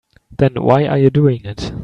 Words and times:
Then 0.35 0.55
why 0.55 0.87
are 0.87 0.97
you 0.97 1.11
doing 1.11 1.45
it? 1.45 1.71